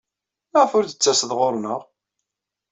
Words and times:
Maɣef 0.51 0.71
ur 0.77 0.83
d-tettased 0.85 1.31
ɣer-neɣ? 1.39 1.81